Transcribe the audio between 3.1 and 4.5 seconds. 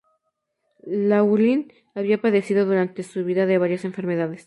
vida de varias enfermedades.